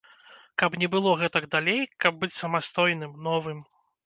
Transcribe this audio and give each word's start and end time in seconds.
Каб 0.61 0.77
не 0.83 0.87
было 0.95 1.11
гэтак 1.19 1.45
далей, 1.57 1.81
каб 2.07 2.17
быць 2.25 2.33
самастойным, 2.41 3.13
новым. 3.31 3.63